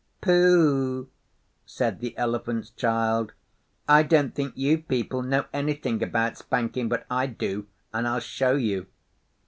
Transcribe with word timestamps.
'Pooh,' 0.19 1.09
said 1.63 1.99
the 1.99 2.17
Elephant's 2.17 2.71
Child. 2.71 3.33
'I 3.87 4.01
don't 4.01 4.33
think 4.33 4.57
you 4.57 4.79
peoples 4.79 5.27
know 5.27 5.45
anything 5.53 6.01
about 6.01 6.39
spanking; 6.39 6.89
but 6.89 7.05
I 7.07 7.27
do, 7.27 7.67
and 7.93 8.07
I'll 8.07 8.19
show 8.19 8.55
you. 8.55 8.87